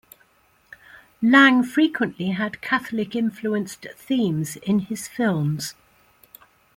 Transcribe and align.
Lang 1.21 1.61
frequently 1.61 2.29
had 2.29 2.59
Catholic-influenced 2.61 3.85
themes 3.97 4.55
in 4.55 4.79
his 4.79 5.07
films. 5.07 5.75